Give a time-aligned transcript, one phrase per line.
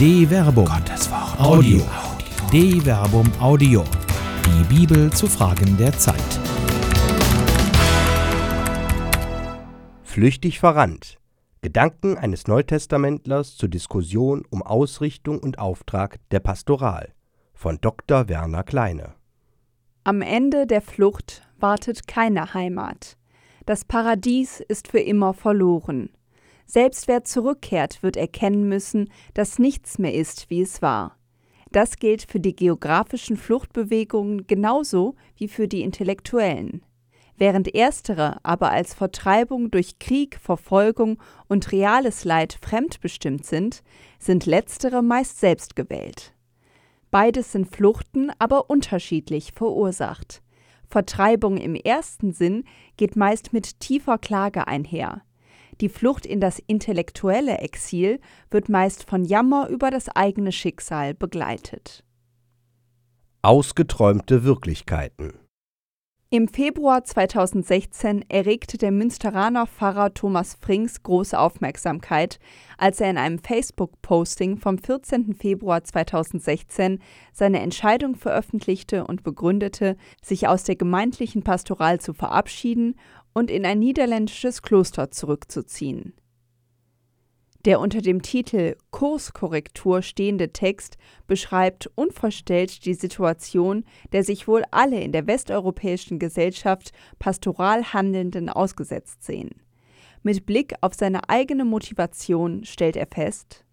[0.00, 0.64] De Verbum.
[0.64, 1.38] Gottes Wort.
[1.38, 1.82] Audio.
[2.50, 3.84] De Verbum Audio.
[4.46, 6.16] Die Bibel zu Fragen der Zeit.
[10.02, 11.18] Flüchtig verrannt.
[11.60, 17.12] Gedanken eines Neutestamentlers zur Diskussion um Ausrichtung und Auftrag der Pastoral
[17.52, 18.26] von Dr.
[18.30, 19.12] Werner Kleine.
[20.04, 23.18] Am Ende der Flucht wartet keine Heimat.
[23.66, 26.08] Das Paradies ist für immer verloren.
[26.70, 31.16] Selbst wer zurückkehrt, wird erkennen müssen, dass nichts mehr ist, wie es war.
[31.72, 36.84] Das gilt für die geografischen Fluchtbewegungen genauso wie für die intellektuellen.
[37.36, 43.82] Während erstere aber als Vertreibung durch Krieg, Verfolgung und reales Leid fremdbestimmt sind,
[44.20, 46.34] sind letztere meist selbst gewählt.
[47.10, 50.40] Beides sind Fluchten, aber unterschiedlich verursacht.
[50.88, 52.62] Vertreibung im ersten Sinn
[52.96, 55.22] geht meist mit tiefer Klage einher.
[55.80, 62.04] Die Flucht in das intellektuelle Exil wird meist von Jammer über das eigene Schicksal begleitet.
[63.42, 65.40] Ausgeträumte Wirklichkeiten
[66.32, 72.38] im Februar 2016 erregte der Münsteraner Pfarrer Thomas Frings große Aufmerksamkeit,
[72.78, 75.34] als er in einem Facebook-Posting vom 14.
[75.34, 77.00] Februar 2016
[77.32, 82.94] seine Entscheidung veröffentlichte und begründete, sich aus der gemeindlichen Pastoral zu verabschieden
[83.32, 86.14] und in ein niederländisches Kloster zurückzuziehen.
[87.66, 95.00] Der unter dem Titel Kurskorrektur stehende Text beschreibt unverstellt die Situation, der sich wohl alle
[95.00, 99.50] in der westeuropäischen Gesellschaft pastoral Handelnden ausgesetzt sehen.
[100.22, 103.64] Mit Blick auf seine eigene Motivation stellt er fest,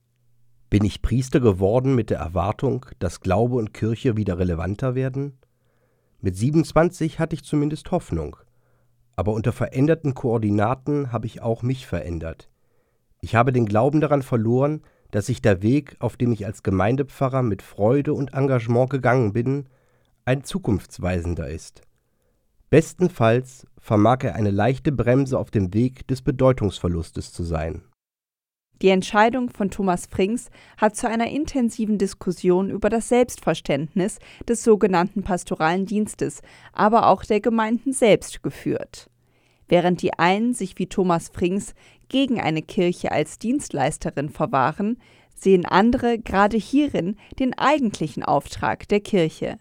[0.70, 5.38] Bin ich Priester geworden mit der Erwartung, dass Glaube und Kirche wieder relevanter werden?
[6.20, 8.36] Mit 27 hatte ich zumindest Hoffnung,
[9.18, 12.50] aber unter veränderten Koordinaten habe ich auch mich verändert.
[13.20, 17.42] Ich habe den Glauben daran verloren, dass sich der Weg, auf dem ich als Gemeindepfarrer
[17.42, 19.66] mit Freude und Engagement gegangen bin,
[20.24, 21.82] ein zukunftsweisender ist.
[22.70, 27.84] Bestenfalls vermag er eine leichte Bremse auf dem Weg des Bedeutungsverlustes zu sein.
[28.82, 35.24] Die Entscheidung von Thomas Frings hat zu einer intensiven Diskussion über das Selbstverständnis des sogenannten
[35.24, 36.42] pastoralen Dienstes,
[36.74, 39.10] aber auch der Gemeinden selbst geführt.
[39.68, 41.74] Während die einen sich wie Thomas Frings
[42.10, 44.98] gegen eine Kirche als Dienstleisterin verwahren,
[45.36, 49.58] sehen andere gerade hierin den eigentlichen Auftrag der Kirche.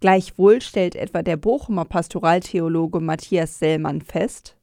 [0.00, 4.56] Gleichwohl stellt etwa der Bochumer Pastoraltheologe Matthias Sellmann fest,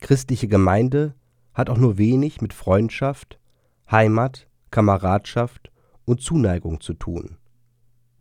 [0.00, 1.14] Christliche Gemeinde
[1.54, 3.40] hat auch nur wenig mit Freundschaft,
[3.90, 5.72] Heimat, Kameradschaft
[6.04, 7.36] und Zuneigung zu tun.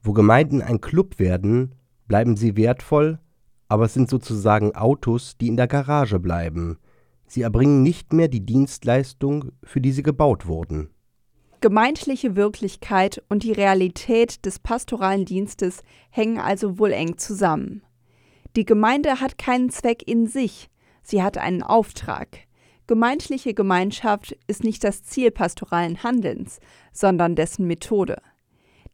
[0.02, 1.76] Wo Gemeinden ein Club werden,
[2.08, 3.20] bleiben sie wertvoll,
[3.68, 6.78] aber es sind sozusagen Autos, die in der Garage bleiben,
[7.28, 10.90] Sie erbringen nicht mehr die Dienstleistung, für die sie gebaut wurden.
[11.60, 17.84] Gemeindliche Wirklichkeit und die Realität des pastoralen Dienstes hängen also wohl eng zusammen.
[18.56, 20.70] Die Gemeinde hat keinen Zweck in sich,
[21.04, 22.30] sie hat einen Auftrag.
[22.86, 26.60] Gemeindliche Gemeinschaft ist nicht das Ziel pastoralen Handelns,
[26.94, 28.22] sondern dessen Methode.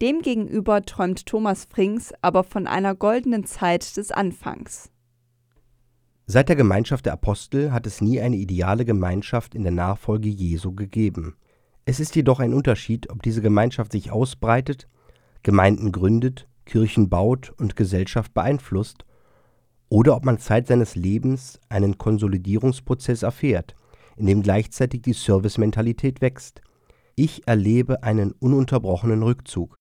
[0.02, 4.90] Demgegenüber träumt Thomas Frings aber von einer goldenen Zeit des Anfangs.
[6.26, 10.74] Seit der Gemeinschaft der Apostel hat es nie eine ideale Gemeinschaft in der Nachfolge Jesu
[10.74, 11.36] gegeben.
[11.86, 14.88] Es ist jedoch ein Unterschied, ob diese Gemeinschaft sich ausbreitet,
[15.44, 19.06] Gemeinden gründet, Kirchen baut und Gesellschaft beeinflusst,
[19.90, 23.76] oder ob man Zeit seines Lebens einen Konsolidierungsprozess erfährt,
[24.16, 26.62] in dem gleichzeitig die Servicementalität wächst.
[27.16, 29.78] Ich erlebe einen ununterbrochenen Rückzug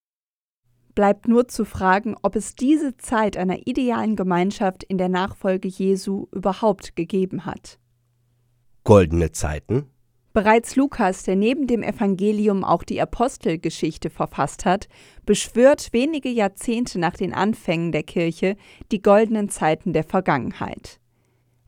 [0.95, 6.27] bleibt nur zu fragen, ob es diese Zeit einer idealen Gemeinschaft in der Nachfolge Jesu
[6.31, 7.79] überhaupt gegeben hat.
[8.83, 9.87] Goldene Zeiten?
[10.33, 14.87] Bereits Lukas, der neben dem Evangelium auch die Apostelgeschichte verfasst hat,
[15.27, 18.57] beschwört wenige Jahrzehnte nach den Anfängen der Kirche
[18.91, 20.99] die goldenen Zeiten der Vergangenheit.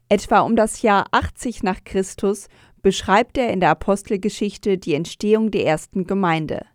[0.10, 2.48] Etwa um das Jahr 80 nach Christus
[2.82, 6.66] beschreibt er in der Apostelgeschichte die Entstehung der ersten Gemeinde.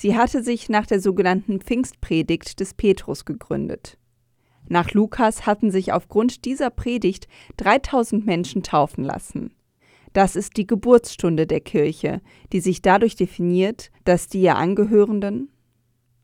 [0.00, 3.98] Sie hatte sich nach der sogenannten Pfingstpredigt des Petrus gegründet.
[4.66, 9.54] Nach Lukas hatten sich aufgrund dieser Predigt 3000 Menschen taufen lassen.
[10.14, 15.50] Das ist die Geburtsstunde der Kirche, die sich dadurch definiert, dass die ihr Angehörenden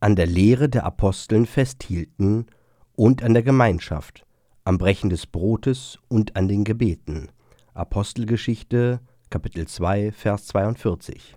[0.01, 2.47] an der Lehre der Aposteln festhielten
[2.95, 4.25] und an der Gemeinschaft,
[4.65, 7.29] am Brechen des Brotes und an den Gebeten.
[7.75, 11.37] Apostelgeschichte Kapitel 2 Vers 42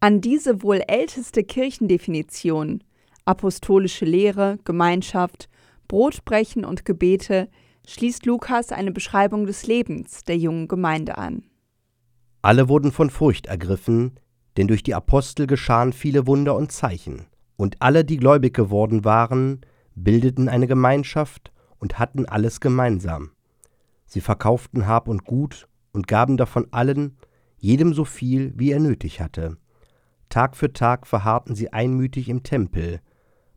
[0.00, 2.82] an diese wohl älteste Kirchendefinition
[3.28, 5.50] apostolische Lehre, Gemeinschaft,
[5.86, 7.48] Brotbrechen und Gebete
[7.86, 11.44] schließt Lukas eine Beschreibung des Lebens der jungen Gemeinde an.
[12.40, 14.18] Alle wurden von Furcht ergriffen,
[14.56, 17.26] denn durch die Apostel geschahen viele Wunder und Zeichen.
[17.56, 19.60] Und alle, die gläubig geworden waren,
[19.94, 23.32] bildeten eine Gemeinschaft und hatten alles gemeinsam.
[24.06, 27.18] Sie verkauften Hab und Gut und gaben davon allen,
[27.58, 29.58] jedem so viel, wie er nötig hatte.
[30.28, 33.00] Tag für Tag verharrten sie einmütig im Tempel,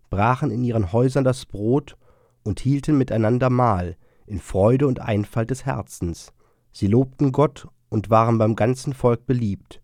[0.09, 1.97] brachen in ihren Häusern das Brot
[2.43, 6.33] und hielten miteinander Mahl in Freude und Einfalt des Herzens.
[6.71, 9.81] Sie lobten Gott und waren beim ganzen Volk beliebt.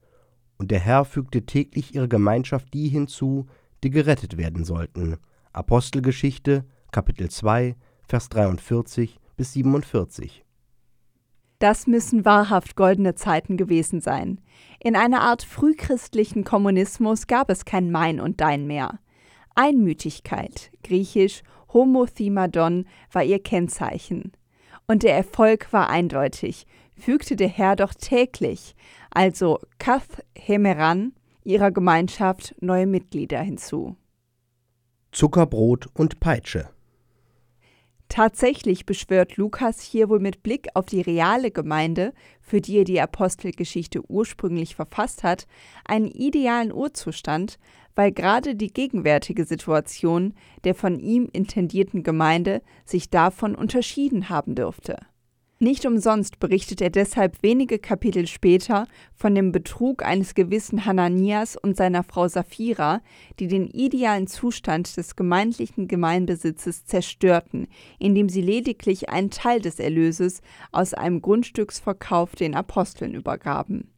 [0.57, 3.47] Und der Herr fügte täglich ihre Gemeinschaft die hinzu,
[3.83, 5.17] die gerettet werden sollten.
[5.51, 7.75] Apostelgeschichte, Kapitel 2,
[8.07, 10.46] Vers 43 bis 47.
[11.59, 14.39] Das müssen wahrhaft goldene Zeiten gewesen sein.
[14.79, 18.99] In einer Art frühchristlichen Kommunismus gab es kein Mein und Dein mehr.
[19.55, 21.41] Einmütigkeit, griechisch
[21.73, 24.33] Homothimadon, war ihr Kennzeichen.
[24.87, 28.75] Und der Erfolg war eindeutig, fügte der Herr doch täglich,
[29.09, 31.13] also Kath Hemeran,
[31.43, 33.95] ihrer Gemeinschaft neue Mitglieder hinzu.
[35.11, 36.69] Zuckerbrot und Peitsche.
[38.09, 43.01] Tatsächlich beschwört Lukas hier wohl mit Blick auf die reale Gemeinde, für die er die
[43.01, 45.45] Apostelgeschichte ursprünglich verfasst hat,
[45.83, 47.59] einen idealen Urzustand,
[47.95, 50.33] weil gerade die gegenwärtige Situation
[50.63, 54.97] der von ihm intendierten Gemeinde sich davon unterschieden haben dürfte.
[55.59, 61.75] Nicht umsonst berichtet er deshalb wenige Kapitel später von dem Betrug eines gewissen Hananias und
[61.75, 63.01] seiner Frau Sapphira,
[63.39, 67.67] die den idealen Zustand des gemeindlichen Gemeinbesitzes zerstörten,
[67.97, 73.89] indem sie lediglich einen Teil des Erlöses aus einem Grundstücksverkauf den Aposteln übergaben.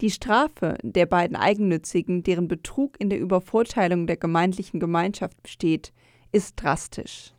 [0.00, 5.92] Die Strafe der beiden Eigennützigen, deren Betrug in der Übervorteilung der gemeindlichen Gemeinschaft besteht,
[6.32, 7.34] ist drastisch.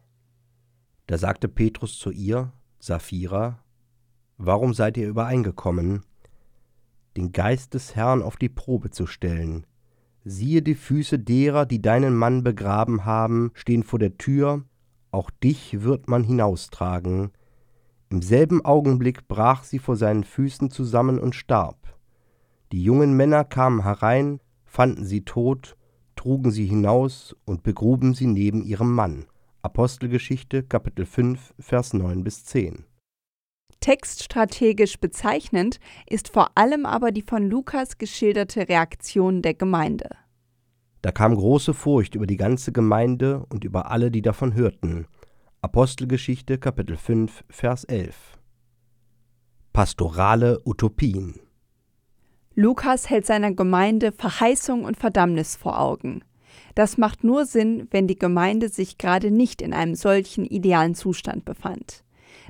[1.08, 3.60] Da sagte Petrus zu ihr, Sapphira,
[4.38, 6.04] warum seid ihr übereingekommen,
[7.16, 9.66] den Geist des Herrn auf die Probe zu stellen?
[10.24, 14.64] Siehe, die Füße derer, die deinen Mann begraben haben, stehen vor der Tür,
[15.10, 17.32] auch dich wird man hinaustragen.
[18.10, 21.98] Im selben Augenblick brach sie vor seinen Füßen zusammen und starb.
[22.72, 25.76] Die jungen Männer kamen herein, fanden sie tot,
[26.16, 29.26] trugen sie hinaus und begruben sie neben ihrem Mann.
[29.68, 32.86] Apostelgeschichte Kapitel 5 Vers 9 bis 10.
[33.82, 40.08] Textstrategisch bezeichnend ist vor allem aber die von Lukas geschilderte Reaktion der Gemeinde.
[41.02, 45.06] Da kam große Furcht über die ganze Gemeinde und über alle, die davon hörten.
[45.60, 48.40] Apostelgeschichte Kapitel 5 Vers 11.
[49.74, 51.42] Pastorale Utopien
[52.56, 56.24] Lukas hält seiner Gemeinde Verheißung und Verdammnis vor Augen.
[56.76, 61.46] Das macht nur Sinn, wenn die Gemeinde sich gerade nicht in einem solchen idealen Zustand
[61.46, 62.04] befand.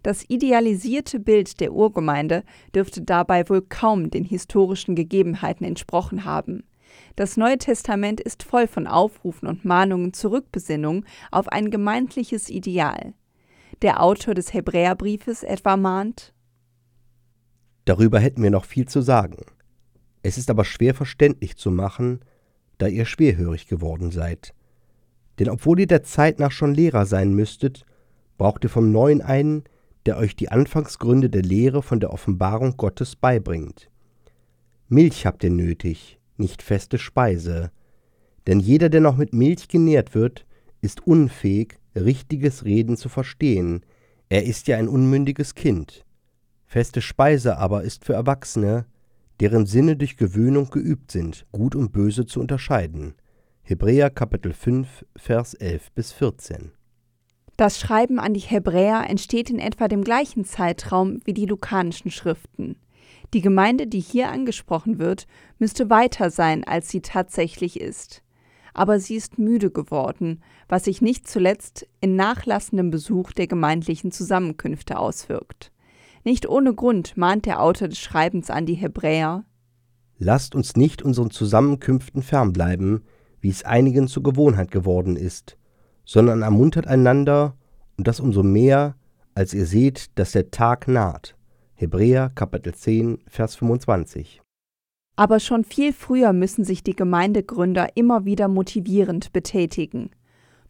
[0.03, 2.43] Das idealisierte Bild der Urgemeinde
[2.73, 6.63] dürfte dabei wohl kaum den historischen Gegebenheiten entsprochen haben.
[7.15, 13.13] Das Neue Testament ist voll von Aufrufen und Mahnungen zur Rückbesinnung auf ein gemeindliches Ideal.
[13.81, 16.33] Der Autor des Hebräerbriefes etwa mahnt
[17.85, 19.45] Darüber hätten wir noch viel zu sagen.
[20.21, 22.19] Es ist aber schwer verständlich zu machen,
[22.77, 24.53] da ihr schwerhörig geworden seid.
[25.39, 27.85] Denn obwohl ihr der Zeit nach schon Lehrer sein müsstet,
[28.37, 29.63] braucht ihr vom Neuen einen,
[30.05, 33.89] der euch die Anfangsgründe der Lehre von der Offenbarung Gottes beibringt.
[34.89, 37.71] Milch habt ihr nötig, nicht feste Speise,
[38.47, 40.45] denn jeder, der noch mit Milch genährt wird,
[40.81, 43.81] ist unfähig, richtiges Reden zu verstehen,
[44.29, 46.05] er ist ja ein unmündiges Kind.
[46.65, 48.85] Feste Speise aber ist für Erwachsene,
[49.39, 53.15] deren Sinne durch Gewöhnung geübt sind, Gut und Böse zu unterscheiden.
[53.61, 56.71] Hebräer Kapitel 5, Vers 11 bis 14.
[57.57, 62.77] Das Schreiben an die Hebräer entsteht in etwa dem gleichen Zeitraum wie die lukanischen Schriften.
[63.33, 65.27] Die Gemeinde, die hier angesprochen wird,
[65.59, 68.23] müsste weiter sein, als sie tatsächlich ist.
[68.73, 74.99] Aber sie ist müde geworden, was sich nicht zuletzt in nachlassendem Besuch der gemeindlichen Zusammenkünfte
[74.99, 75.71] auswirkt.
[76.27, 79.45] Nicht ohne Grund mahnt der Autor des Schreibens an die Hebräer
[80.17, 83.05] Lasst uns nicht unseren Zusammenkünften fernbleiben,
[83.39, 85.57] wie es einigen zur Gewohnheit geworden ist,
[86.03, 87.55] sondern ermuntert einander,
[87.95, 88.97] und das umso mehr,
[89.35, 91.37] als ihr seht, dass der Tag naht.
[91.75, 94.41] Hebräer Kapitel 10, Vers 25.
[95.15, 100.09] Aber schon viel früher müssen sich die Gemeindegründer immer wieder motivierend betätigen.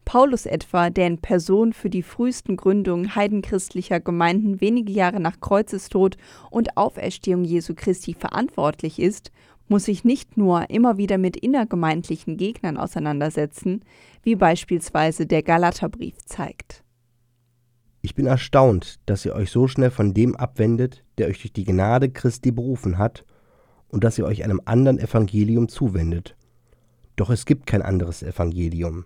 [0.07, 6.15] Paulus etwa, der in Person für die frühesten Gründungen heidenchristlicher Gemeinden wenige Jahre nach Kreuzestod
[6.49, 9.33] und Auferstehung Jesu Christi verantwortlich ist,
[9.67, 13.81] muss sich nicht nur immer wieder mit innergemeindlichen Gegnern auseinandersetzen,
[14.23, 16.85] wie beispielsweise der Galaterbrief zeigt.
[18.01, 21.65] Ich bin erstaunt, dass ihr euch so schnell von dem abwendet, der euch durch die
[21.65, 23.25] Gnade Christi berufen hat,
[23.89, 26.37] und dass ihr euch einem anderen Evangelium zuwendet.
[27.17, 29.03] Doch es gibt kein anderes Evangelium.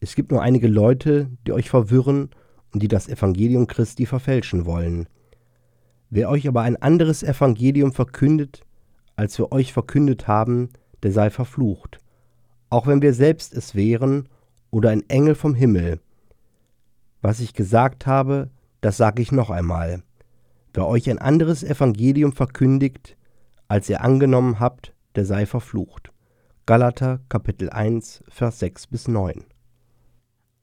[0.00, 2.30] Es gibt nur einige Leute, die euch verwirren
[2.72, 5.08] und die das Evangelium Christi verfälschen wollen.
[6.10, 8.64] Wer euch aber ein anderes Evangelium verkündet,
[9.16, 10.70] als wir euch verkündet haben,
[11.02, 11.98] der sei verflucht,
[12.70, 14.28] auch wenn wir selbst es wären
[14.70, 16.00] oder ein Engel vom Himmel.
[17.20, 18.50] Was ich gesagt habe,
[18.80, 20.02] das sage ich noch einmal.
[20.72, 23.16] Wer euch ein anderes Evangelium verkündigt,
[23.66, 26.12] als ihr angenommen habt, der sei verflucht.
[26.66, 29.44] Galater Kapitel 1, Vers 6 bis 9.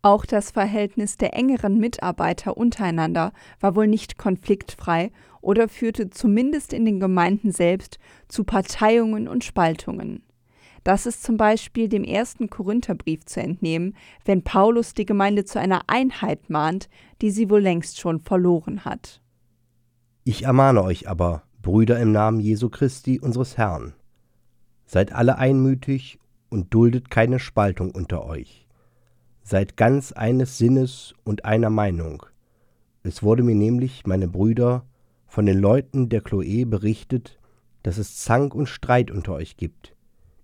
[0.06, 6.86] Auch das Verhältnis der engeren Mitarbeiter untereinander war wohl nicht konfliktfrei oder führte zumindest in
[6.86, 7.98] den Gemeinden selbst
[8.28, 10.22] zu Parteiungen und Spaltungen.
[10.84, 13.96] Das ist zum Beispiel dem ersten Korintherbrief zu entnehmen,
[14.26, 16.88] wenn Paulus die Gemeinde zu einer Einheit mahnt,
[17.24, 19.24] die sie wohl längst schon verloren hat.
[20.24, 23.96] Ich ermahne euch aber, Brüder im Namen Jesu Christi, unseres Herrn,
[24.86, 26.20] seid alle einmütig
[26.52, 28.65] und duldet keine Spaltung unter euch.
[29.48, 32.26] Seid ganz eines Sinnes und einer Meinung.
[33.04, 34.88] Es wurde mir nämlich, meine Brüder,
[35.28, 37.38] von den Leuten der Chloe berichtet,
[37.84, 39.96] dass es Zank und Streit unter euch gibt.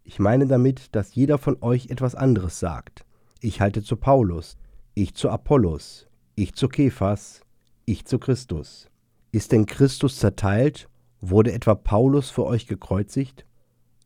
[0.03, 3.03] Ich meine damit, dass jeder von euch etwas anderes sagt.
[3.39, 4.55] Ich halte zu Paulus,
[4.93, 7.41] ich zu Apollos, ich zu Kephas,
[7.85, 8.87] ich zu Christus.
[9.31, 10.89] Ist denn Christus zerteilt?
[11.21, 13.47] Wurde etwa Paulus für euch gekreuzigt?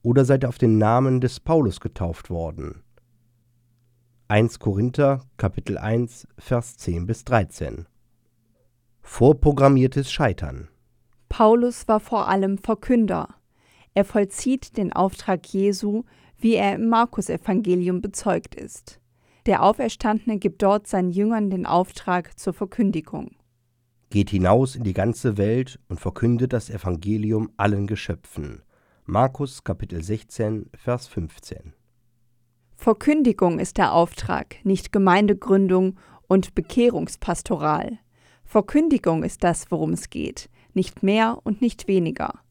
[0.04, 2.85] Oder seid ihr auf den Namen des Paulus getauft worden?
[4.28, 7.86] 1 Korinther Kapitel 1 Vers 10 bis 13
[9.04, 10.68] Vorprogrammiertes Scheitern
[11.30, 13.36] Paulus war vor allem Verkünder.
[13.94, 16.06] Er vollzieht den Auftrag Jesu,
[16.40, 19.00] wie er im Markus-Evangelium bezeugt ist.
[19.46, 23.36] Der Auferstandene gibt dort seinen Jüngern den Auftrag zur Verkündigung.
[24.10, 28.64] Geht hinaus in die ganze Welt und verkündet das Evangelium allen Geschöpfen.
[29.06, 31.74] Markus Kapitel 16, Vers 15.
[32.76, 38.00] Verkündigung ist der Auftrag, nicht Gemeindegründung und Bekehrungspastoral.
[38.44, 42.46] Verkündigung ist das, worum es geht, nicht mehr und nicht weniger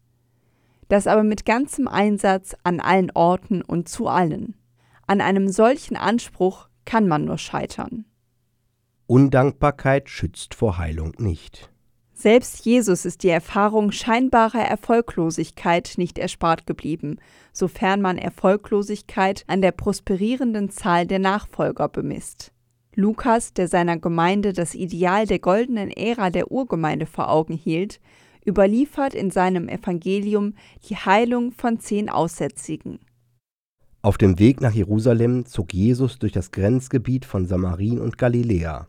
[0.89, 4.55] das aber mit ganzem Einsatz an allen Orten und zu allen.
[5.07, 8.05] An einem solchen Anspruch kann man nur scheitern.
[9.07, 11.71] Undankbarkeit schützt vor Heilung nicht.
[12.17, 17.19] Selbst Jesus ist die Erfahrung scheinbarer Erfolglosigkeit nicht erspart geblieben,
[17.53, 22.53] sofern man Erfolglosigkeit an der prosperierenden Zahl der Nachfolger bemisst.
[22.95, 28.01] Lukas, der seiner Gemeinde das Ideal der goldenen Ära der Urgemeinde vor Augen hielt,
[28.47, 30.55] überliefert in seinem Evangelium
[30.89, 33.01] die Heilung von zehn Aussätzigen.
[34.03, 38.87] Auf dem Weg nach Jerusalem zog Jesus durch das Grenzgebiet von Samarien und Galiläa.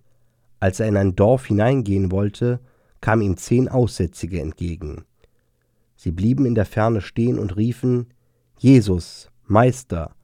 [0.59, 2.59] Als er in ein Dorf hineingehen wollte,
[3.01, 5.05] kamen ihm zehn Aussätzige entgegen.
[5.95, 8.07] Sie blieben in der Ferne stehen und riefen
[8.57, 10.15] Jesus, Meister,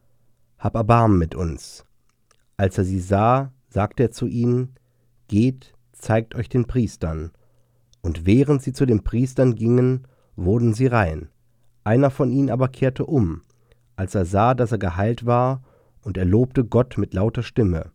[0.58, 1.86] hab Erbarmen mit uns.
[2.58, 4.76] Als er sie sah, sagte er zu ihnen
[5.28, 7.32] Geht, zeigt euch den Priestern.
[8.02, 11.30] Und während sie zu den Priestern gingen, wurden sie rein.
[11.84, 13.42] Einer von ihnen aber kehrte um,
[13.96, 15.64] als er sah, dass er geheilt war,
[16.04, 17.92] und er lobte Gott mit lauter Stimme.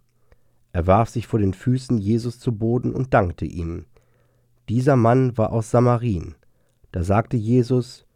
[0.72, 3.86] Er warf sich vor den Füßen Jesus zu Boden und dankte ihm.
[4.68, 6.34] Dieser Mann war aus Samarien.
[6.92, 8.06] Da sagte Jesus,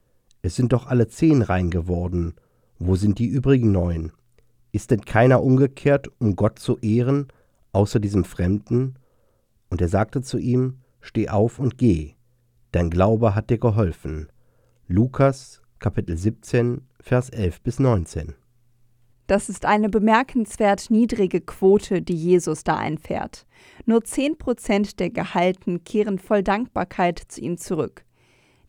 [0.42, 2.34] Es sind doch alle zehn rein geworden,
[2.78, 4.12] wo sind die übrigen neun?
[4.72, 7.28] Ist denn keiner umgekehrt, um Gott zu ehren,
[7.72, 8.96] außer diesem Fremden?
[9.68, 12.14] Und er sagte zu ihm, Steh auf und geh,
[12.72, 14.28] dein Glaube hat dir geholfen.
[14.86, 18.34] Lukas Kapitel 17, Vers 11 bis 19.
[19.30, 23.46] Das ist eine bemerkenswert niedrige Quote, die Jesus da einfährt.
[23.86, 28.04] Nur 10 Prozent der Gehalten kehren voll Dankbarkeit zu ihm zurück.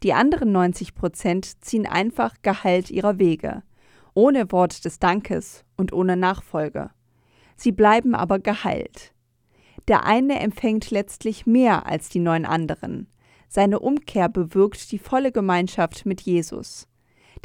[0.04, 3.64] Die anderen 90 Prozent ziehen einfach Gehalt ihrer Wege,
[4.14, 6.92] ohne Wort des Dankes und ohne Nachfolge.
[7.56, 9.16] Sie bleiben aber geheilt.
[9.88, 13.08] Der eine empfängt letztlich mehr als die neun anderen.
[13.48, 16.88] Seine Umkehr bewirkt die volle Gemeinschaft mit Jesus.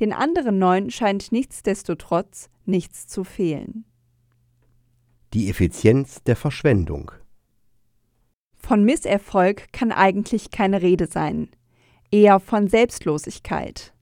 [0.00, 3.84] Den anderen neun scheint nichtsdestotrotz nichts zu fehlen.
[5.34, 7.12] Die Effizienz der Verschwendung.
[8.54, 11.48] Von Misserfolg kann eigentlich keine Rede sein,
[12.10, 13.92] eher von Selbstlosigkeit.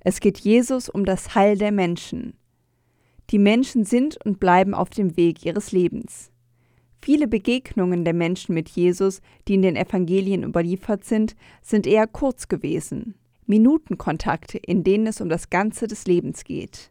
[0.00, 2.38] Es geht Jesus um das Heil der Menschen.
[3.30, 6.30] Die Menschen sind und bleiben auf dem Weg ihres Lebens.
[7.02, 12.48] Viele Begegnungen der Menschen mit Jesus, die in den Evangelien überliefert sind, sind eher kurz
[12.48, 13.14] gewesen.
[13.46, 16.90] Minutenkontakte, in denen es um das Ganze des Lebens geht.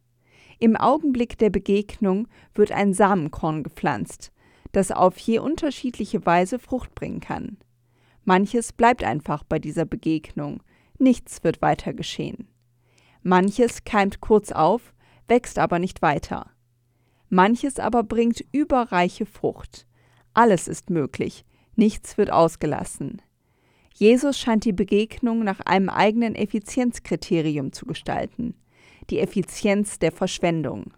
[0.60, 4.32] Im Augenblick der Begegnung wird ein Samenkorn gepflanzt,
[4.72, 7.58] das auf je unterschiedliche Weise Frucht bringen kann.
[8.24, 10.64] Manches bleibt einfach bei dieser Begegnung,
[10.98, 12.48] nichts wird weiter geschehen.
[13.22, 14.94] Manches keimt kurz auf,
[15.28, 16.52] wächst aber nicht weiter.
[17.30, 19.88] Manches aber bringt überreiche Frucht.
[20.34, 21.46] Alles ist möglich,
[21.76, 23.22] nichts wird ausgelassen.
[23.94, 28.56] Jesus scheint die Begegnung nach einem eigenen Effizienzkriterium zu gestalten,
[29.10, 30.94] die Effizienz der Verschwendung.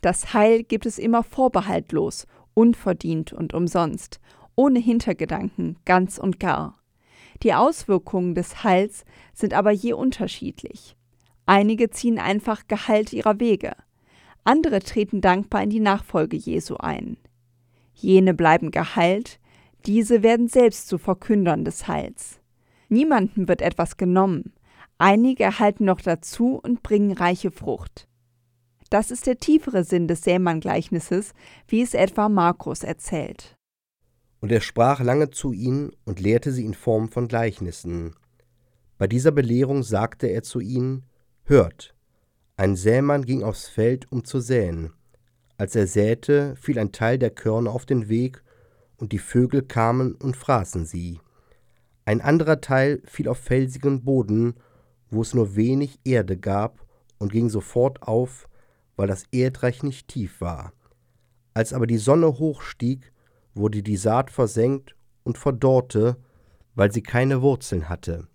[0.00, 4.20] Das Heil gibt es immer vorbehaltlos, unverdient und umsonst,
[4.56, 6.78] ohne Hintergedanken, ganz und gar.
[7.42, 10.96] Die Auswirkungen des Heils sind aber je unterschiedlich.
[11.46, 13.72] Einige ziehen einfach Gehalt ihrer Wege,
[14.44, 17.18] andere treten dankbar in die Nachfolge Jesu ein.
[17.94, 19.38] Jene bleiben geheilt,
[19.86, 22.40] diese werden selbst zu Verkündern des Heils.
[22.88, 24.52] Niemandem wird etwas genommen,
[25.00, 28.06] einige erhalten noch dazu und bringen reiche Frucht.
[28.90, 31.32] Das ist der tiefere Sinn des Sämann-Gleichnisses,
[31.68, 33.56] wie es etwa Markus erzählt.
[34.40, 38.14] Und er sprach lange zu ihnen und lehrte sie in Form von Gleichnissen.
[38.98, 41.04] Bei dieser Belehrung sagte er zu ihnen:
[41.44, 41.94] Hört,
[42.56, 44.92] ein Sämann ging aufs Feld, um zu säen.
[45.56, 48.42] Als er säte, fiel ein Teil der Körner auf den Weg,
[48.96, 51.20] und die Vögel kamen und fraßen sie.
[52.04, 54.54] Ein anderer Teil fiel auf felsigen Boden,
[55.10, 56.86] wo es nur wenig Erde gab,
[57.18, 58.48] und ging sofort auf,
[58.96, 60.72] weil das Erdreich nicht tief war.
[61.52, 63.12] Als aber die Sonne hochstieg,
[63.54, 66.16] wurde die Saat versenkt und verdorrte,
[66.74, 68.28] weil sie keine Wurzeln hatte.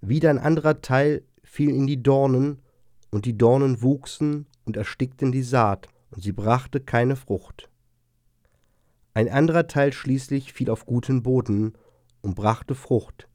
[0.00, 2.62] Wieder ein anderer Teil fiel in die Dornen,
[3.10, 7.68] und die Dornen wuchsen und erstickten die Saat, und sie brachte keine Frucht.
[9.12, 11.74] Ein anderer Teil schließlich fiel auf guten Boden
[12.22, 13.28] und brachte Frucht.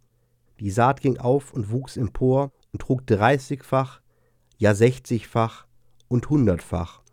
[0.60, 4.02] Die Saat ging auf und wuchs empor und trug dreißigfach,
[4.58, 5.66] ja sechzigfach
[6.10, 7.04] und hundertfach.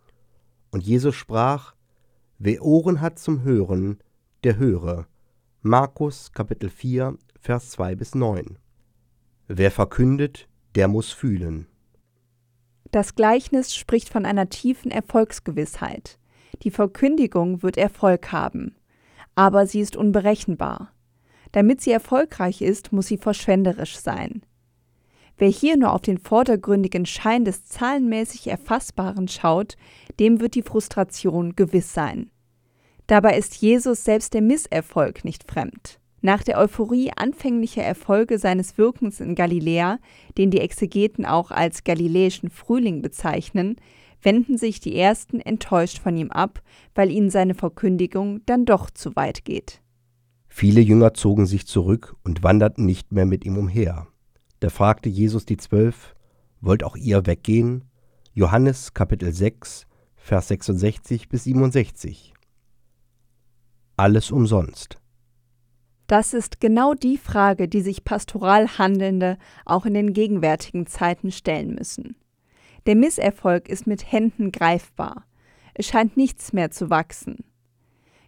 [0.73, 1.75] Und Jesus sprach,
[2.38, 4.02] Wer Ohren hat zum Hören,
[4.42, 5.07] der höre.
[5.61, 8.59] Markus Kapitel 4, Vers 2 bis 9.
[9.47, 11.69] Wer verkündet, der muss fühlen.
[12.90, 16.19] Das Gleichnis spricht von einer tiefen Erfolgsgewissheit.
[16.65, 18.75] Die Verkündigung wird Erfolg haben,
[19.37, 20.93] aber sie ist unberechenbar.
[21.52, 24.43] Damit sie erfolgreich ist, muss sie verschwenderisch sein.
[25.43, 29.75] Wer hier nur auf den vordergründigen Schein des zahlenmäßig Erfassbaren schaut,
[30.21, 32.31] dem wird die Frustration gewiss sein.
[33.09, 35.99] Dabei ist Jesus selbst der Misserfolg nicht fremd.
[36.21, 39.99] Nach der Euphorie anfänglicher Erfolge seines Wirkens in Galiläa,
[40.39, 43.75] den die Exegeten auch als galiläischen Frühling bezeichnen,
[44.23, 46.63] wenden sich die ersten enttäuscht von ihm ab,
[46.95, 49.83] weil ihnen seine Verkündigung dann doch zu weit geht.
[50.47, 54.07] Viele Jünger zogen sich zurück und wanderten nicht mehr mit ihm umher.
[54.63, 56.15] Da fragte Jesus die Zwölf,
[56.61, 57.83] Wollt auch ihr weggehen?
[58.33, 62.33] Johannes Kapitel 6, Vers 66 bis 67.
[63.97, 64.99] Alles umsonst.
[66.07, 71.75] Das ist genau die Frage, die sich pastoral Handelnde auch in den gegenwärtigen Zeiten stellen
[71.75, 72.15] müssen.
[72.87, 75.25] Der Misserfolg ist mit Händen greifbar.
[75.75, 77.43] Es scheint nichts mehr zu wachsen.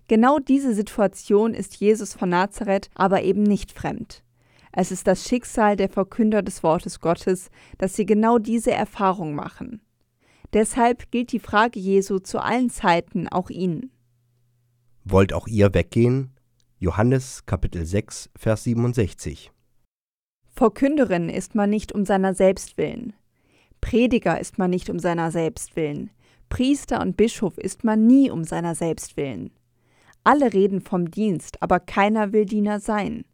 [0.09, 4.24] Genau diese Situation ist Jesus von Nazareth aber eben nicht fremd.
[4.77, 9.81] Es ist das Schicksal der Verkünder des Wortes Gottes, dass sie genau diese Erfahrung machen.
[10.53, 13.93] Deshalb gilt die Frage Jesu zu allen Zeiten auch ihnen.
[15.05, 16.33] Wollt auch ihr weggehen?
[16.81, 19.53] Johannes Kapitel 6, Vers 67.
[20.51, 23.13] Verkünderin ist man nicht um seiner selbst willen.
[23.81, 26.11] Prediger ist man nicht um seiner selbst willen.
[26.49, 29.51] Priester und Bischof ist man nie um seiner selbst willen.
[30.25, 33.25] Alle reden vom Dienst, aber keiner will Diener sein.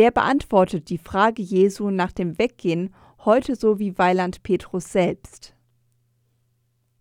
[0.00, 2.94] Wer beantwortet die Frage Jesu nach dem Weggehen
[3.26, 5.54] heute so wie Weiland Petrus selbst?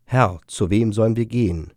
[0.03, 1.71] Herr, zu wem sollen wir gehen?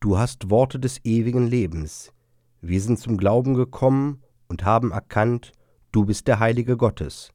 [0.00, 2.12] Du hast Worte des ewigen Lebens.
[2.60, 5.52] Wir sind zum Glauben gekommen und haben erkannt,
[5.92, 7.30] du bist der Heilige Gottes.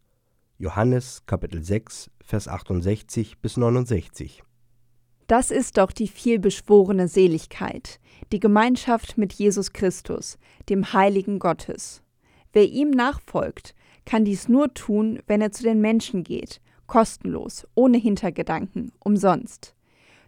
[0.57, 4.43] Johannes Kapitel 6, Vers 68 bis 69.
[5.27, 8.01] Das ist doch die vielbeschworene Seligkeit,
[8.33, 12.03] die Gemeinschaft mit Jesus Christus, dem Heiligen Gottes.
[12.53, 17.97] Wer ihm nachfolgt, kann dies nur tun, wenn er zu den Menschen geht, kostenlos, ohne
[17.97, 19.75] Hintergedanken, umsonst.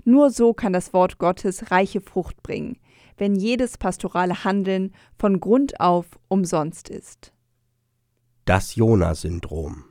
[0.06, 2.78] Nur so kann das Wort Gottes reiche Frucht bringen,
[3.18, 7.34] wenn jedes pastorale Handeln von Grund auf umsonst ist.
[8.46, 9.86] Das Jona-Syndrom.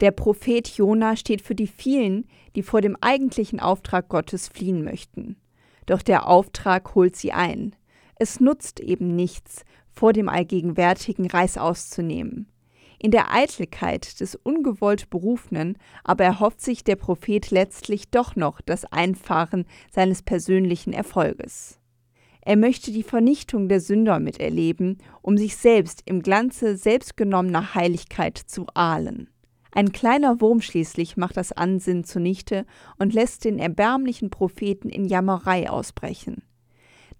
[0.00, 5.36] Der Prophet Jona steht für die vielen, die vor dem eigentlichen Auftrag Gottes fliehen möchten.
[5.86, 7.74] Doch der Auftrag holt sie ein.
[8.16, 12.48] Es nutzt eben nichts, vor dem Allgegenwärtigen Reis auszunehmen.
[12.98, 18.84] In der Eitelkeit des ungewollt Berufenen aber erhofft sich der Prophet letztlich doch noch das
[18.84, 21.80] Einfahren seines persönlichen Erfolges.
[22.42, 28.66] Er möchte die Vernichtung der Sünder miterleben, um sich selbst im Glanze selbstgenommener Heiligkeit zu
[28.74, 29.28] ahlen.
[29.72, 32.66] Ein kleiner Wurm schließlich macht das Ansinnen zunichte
[32.98, 36.42] und lässt den erbärmlichen Propheten in Jammerei ausbrechen.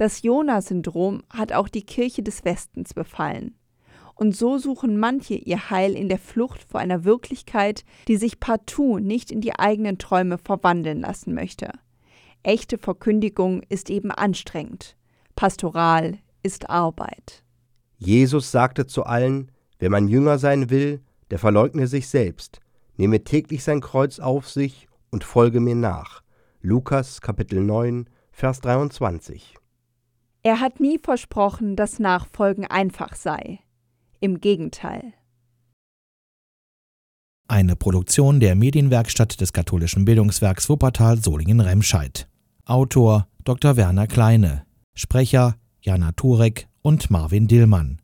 [0.03, 3.55] Das Jona-Syndrom hat auch die Kirche des Westens befallen.
[4.17, 8.99] Und so suchen manche ihr Heil in der Flucht vor einer Wirklichkeit, die sich partout
[8.99, 11.71] nicht in die eigenen Träume verwandeln lassen möchte.
[12.43, 14.97] Echte Verkündigung ist eben anstrengend.
[15.37, 17.45] Pastoral ist Arbeit.
[17.99, 22.59] Jesus sagte zu allen, wer mein Jünger sein will, der verleugne sich selbst,
[22.97, 26.25] nehme täglich sein Kreuz auf sich und folge mir nach.
[26.61, 29.62] Lukas Kapitel 9, Vers 23.
[30.44, 33.61] Er hat nie versprochen, dass Nachfolgen einfach sei.
[34.18, 35.14] Im Gegenteil.
[37.46, 42.28] Eine Produktion der Medienwerkstatt des katholischen Bildungswerks Wuppertal Solingen-Remscheid.
[42.64, 43.76] Autor Dr.
[43.76, 44.64] Werner Kleine.
[44.94, 48.02] Sprecher Jana Turek und Marvin Dillmann.